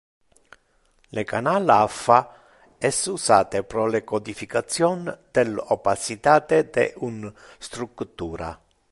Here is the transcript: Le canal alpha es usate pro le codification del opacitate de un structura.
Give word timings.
Le 1.15 1.23
canal 1.31 1.69
alpha 1.73 2.19
es 2.89 3.01
usate 3.11 3.61
pro 3.73 3.83
le 3.95 4.01
codification 4.11 5.05
del 5.39 5.51
opacitate 5.77 6.63
de 6.79 6.87
un 7.09 7.17
structura. 7.69 8.49